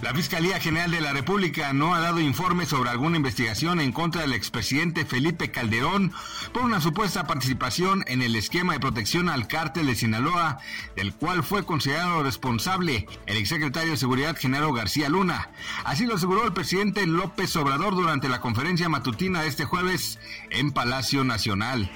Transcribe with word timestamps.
La 0.00 0.14
Fiscalía 0.14 0.60
General 0.60 0.92
de 0.92 1.00
la 1.00 1.12
República 1.12 1.72
no 1.72 1.92
ha 1.92 1.98
dado 1.98 2.20
informe 2.20 2.66
sobre 2.66 2.88
alguna 2.88 3.16
investigación 3.16 3.80
en 3.80 3.90
contra 3.90 4.20
del 4.20 4.32
expresidente 4.32 5.04
Felipe 5.04 5.50
Calderón 5.50 6.12
por 6.52 6.62
una 6.62 6.80
supuesta 6.80 7.26
participación 7.26 8.04
en 8.06 8.22
el 8.22 8.36
esquema 8.36 8.74
de 8.74 8.80
protección 8.80 9.28
al 9.28 9.48
cártel 9.48 9.86
de 9.86 9.96
Sinaloa, 9.96 10.60
del 10.94 11.12
cual 11.12 11.42
fue 11.42 11.66
considerado 11.66 12.22
responsable 12.22 13.08
el 13.26 13.38
exsecretario 13.38 13.90
de 13.90 13.96
Seguridad 13.96 14.36
Genaro 14.38 14.72
García 14.72 15.08
Luna. 15.08 15.50
Así 15.84 16.06
lo 16.06 16.14
aseguró 16.14 16.44
el 16.44 16.52
presidente 16.52 17.04
López 17.04 17.56
Obrador 17.56 17.96
durante 17.96 18.28
la 18.28 18.40
conferencia 18.40 18.88
matutina 18.88 19.42
de 19.42 19.48
este 19.48 19.64
jueves 19.64 20.20
en 20.50 20.70
Palacio 20.70 21.24
Nacional. 21.24 21.90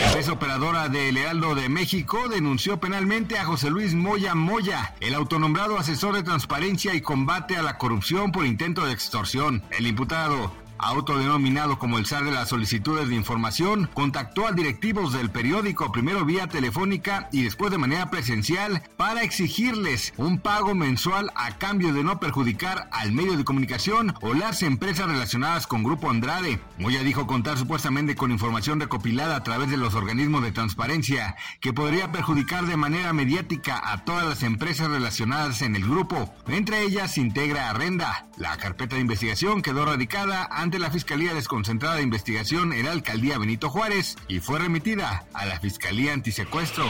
La 0.00 0.06
empresa 0.06 0.32
operadora 0.32 0.88
de 0.88 1.12
Lealdo 1.12 1.54
de 1.54 1.68
México 1.68 2.30
denunció 2.30 2.80
penalmente 2.80 3.38
a 3.38 3.44
José 3.44 3.68
Luis 3.68 3.92
Moya 3.94 4.34
Moya, 4.34 4.94
el 5.00 5.14
autonombrado 5.14 5.78
asesor 5.78 6.14
de 6.14 6.22
transparencia 6.22 6.94
y 6.94 7.02
combate 7.02 7.25
combate 7.26 7.56
a 7.56 7.62
la 7.62 7.76
corrupción 7.76 8.30
por 8.30 8.46
intento 8.46 8.86
de 8.86 8.92
extorsión. 8.92 9.60
El 9.76 9.88
imputado 9.88 10.52
autodenominado 10.78 11.78
como 11.78 11.98
el 11.98 12.06
zar 12.06 12.24
de 12.24 12.32
las 12.32 12.48
solicitudes 12.48 13.08
de 13.08 13.14
información, 13.14 13.88
contactó 13.94 14.46
a 14.46 14.52
directivos 14.52 15.12
del 15.12 15.30
periódico 15.30 15.92
primero 15.92 16.24
vía 16.24 16.46
telefónica 16.46 17.28
y 17.32 17.42
después 17.42 17.70
de 17.70 17.78
manera 17.78 18.10
presencial 18.10 18.82
para 18.96 19.22
exigirles 19.22 20.12
un 20.16 20.38
pago 20.38 20.74
mensual 20.74 21.32
a 21.34 21.58
cambio 21.58 21.92
de 21.92 22.04
no 22.04 22.20
perjudicar 22.20 22.88
al 22.92 23.12
medio 23.12 23.36
de 23.36 23.44
comunicación 23.44 24.14
o 24.20 24.34
las 24.34 24.62
empresas 24.62 25.08
relacionadas 25.08 25.66
con 25.66 25.82
Grupo 25.82 26.10
Andrade. 26.10 26.58
Moya 26.78 27.02
dijo 27.02 27.26
contar 27.26 27.58
supuestamente 27.58 28.14
con 28.14 28.30
información 28.30 28.80
recopilada 28.80 29.36
a 29.36 29.42
través 29.42 29.70
de 29.70 29.76
los 29.76 29.94
organismos 29.94 30.42
de 30.42 30.52
transparencia 30.52 31.36
que 31.60 31.72
podría 31.72 32.12
perjudicar 32.12 32.66
de 32.66 32.76
manera 32.76 33.12
mediática 33.12 33.80
a 33.92 34.04
todas 34.04 34.26
las 34.26 34.42
empresas 34.42 34.88
relacionadas 34.88 35.62
en 35.62 35.76
el 35.76 35.84
grupo. 35.84 36.34
Entre 36.46 36.82
ellas 36.82 37.18
integra 37.18 37.70
Arrenda. 37.70 38.26
La 38.36 38.56
carpeta 38.56 38.96
de 38.96 39.02
investigación 39.02 39.62
quedó 39.62 39.86
radicada 39.86 40.44
ante 40.66 40.80
la 40.80 40.90
Fiscalía 40.90 41.32
Desconcentrada 41.32 41.94
de 41.94 42.02
Investigación 42.02 42.72
en 42.72 42.86
la 42.86 42.90
Alcaldía 42.90 43.38
Benito 43.38 43.70
Juárez 43.70 44.16
y 44.26 44.40
fue 44.40 44.58
remitida 44.58 45.24
a 45.32 45.46
la 45.46 45.60
Fiscalía 45.60 46.12
Antisecuestro. 46.12 46.84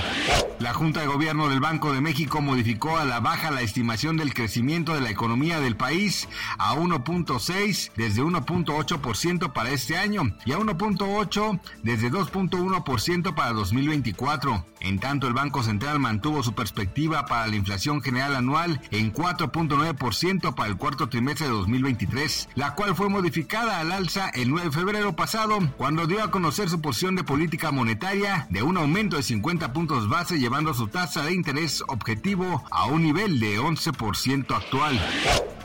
La 0.60 0.72
Junta 0.72 1.00
de 1.00 1.06
Gobierno 1.06 1.50
del 1.50 1.60
Banco 1.60 1.92
de 1.92 2.00
México 2.00 2.40
modificó 2.40 2.96
a 2.96 3.04
la 3.04 3.20
baja 3.20 3.50
la 3.50 3.60
estimación 3.60 4.16
del 4.16 4.32
crecimiento 4.32 4.94
de 4.94 5.02
la 5.02 5.10
economía 5.10 5.60
del 5.60 5.76
país 5.76 6.26
a 6.56 6.74
1.6 6.74 7.90
desde 7.96 8.22
1.8% 8.22 9.52
para 9.52 9.68
este 9.68 9.98
año 9.98 10.34
y 10.46 10.52
a 10.52 10.58
1.8 10.58 11.60
desde 11.82 12.10
2.1% 12.10 13.34
para 13.34 13.52
2024. 13.52 14.64
En 14.80 15.00
tanto, 15.00 15.26
el 15.26 15.32
Banco 15.32 15.62
Central 15.62 15.98
mantuvo 15.98 16.42
su 16.42 16.54
perspectiva 16.54 17.26
para 17.26 17.46
la 17.46 17.56
inflación 17.56 18.02
general 18.02 18.36
anual 18.36 18.80
en 18.90 19.12
4.9% 19.12 20.54
para 20.54 20.68
el 20.68 20.76
cuarto 20.76 21.08
trimestre 21.08 21.46
de 21.46 21.52
2023, 21.52 22.50
la 22.54 22.74
cual 22.74 22.94
fue 22.94 23.08
modificada 23.08 23.65
al 23.70 23.92
alza 23.92 24.28
el 24.30 24.50
9 24.50 24.68
de 24.68 24.72
febrero 24.72 25.16
pasado, 25.16 25.58
cuando 25.76 26.06
dio 26.06 26.22
a 26.22 26.30
conocer 26.30 26.68
su 26.68 26.80
posición 26.80 27.16
de 27.16 27.24
política 27.24 27.70
monetaria 27.70 28.46
de 28.50 28.62
un 28.62 28.76
aumento 28.76 29.16
de 29.16 29.22
50 29.22 29.72
puntos 29.72 30.08
base, 30.08 30.38
llevando 30.38 30.74
su 30.74 30.88
tasa 30.88 31.24
de 31.24 31.32
interés 31.32 31.82
objetivo 31.88 32.64
a 32.70 32.86
un 32.86 33.02
nivel 33.02 33.40
de 33.40 33.58
11% 33.58 34.54
actual. 34.54 35.00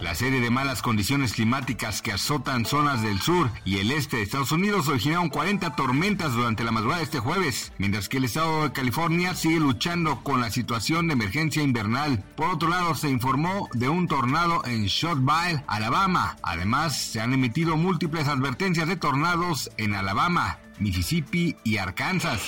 La 0.01 0.15
serie 0.15 0.41
de 0.41 0.49
malas 0.49 0.81
condiciones 0.81 1.33
climáticas 1.33 2.01
que 2.01 2.11
azotan 2.11 2.65
zonas 2.65 3.03
del 3.03 3.21
sur 3.21 3.51
y 3.65 3.77
el 3.77 3.91
este 3.91 4.17
de 4.17 4.23
Estados 4.23 4.51
Unidos 4.51 4.87
originaron 4.87 5.29
40 5.29 5.75
tormentas 5.75 6.33
durante 6.33 6.63
la 6.63 6.71
madrugada 6.71 6.99
de 6.99 7.05
este 7.05 7.19
jueves, 7.19 7.71
mientras 7.77 8.09
que 8.09 8.17
el 8.17 8.23
estado 8.23 8.63
de 8.63 8.71
California 8.71 9.35
sigue 9.35 9.59
luchando 9.59 10.23
con 10.23 10.41
la 10.41 10.49
situación 10.49 11.07
de 11.07 11.13
emergencia 11.13 11.61
invernal. 11.61 12.23
Por 12.35 12.49
otro 12.49 12.69
lado, 12.69 12.95
se 12.95 13.09
informó 13.09 13.69
de 13.73 13.89
un 13.89 14.07
tornado 14.07 14.65
en 14.65 14.85
Shotville, 14.85 15.63
Alabama. 15.67 16.35
Además, 16.41 16.99
se 16.99 17.21
han 17.21 17.33
emitido 17.33 17.77
múltiples 17.91 18.29
advertencias 18.29 18.87
de 18.87 18.95
tornados 18.95 19.69
en 19.75 19.93
Alabama, 19.95 20.59
Mississippi 20.79 21.57
y 21.65 21.75
Arkansas. 21.75 22.39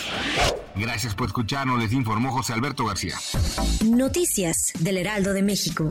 Gracias 0.74 1.16
por 1.16 1.28
escucharnos, 1.28 1.81
les 1.81 1.92
informó 1.92 2.31
José 2.31 2.54
Alberto 2.54 2.86
García. 2.86 3.18
Noticias 3.84 4.72
del 4.80 5.00
Heraldo 5.00 5.34
de 5.34 5.42
México. 5.44 5.90